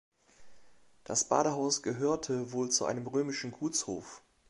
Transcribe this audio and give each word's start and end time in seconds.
Das 1.03 1.25
Badehaus 1.25 1.83
gehörte 1.83 2.53
wohl 2.53 2.69
zu 2.69 2.85
einem 2.85 3.05
römischen 3.05 3.51
Gutshof. 3.51 4.23